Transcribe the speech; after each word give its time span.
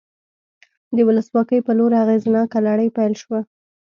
د 0.95 0.97
ولسواکۍ 1.07 1.59
په 1.65 1.71
لور 1.77 1.91
اغېزناکه 2.03 2.59
لړۍ 2.67 2.87
پیل 2.97 3.13
شوه. 3.21 3.39